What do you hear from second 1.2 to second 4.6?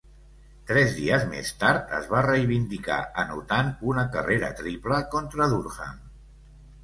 més tard, es va reivindicar anotant una carrera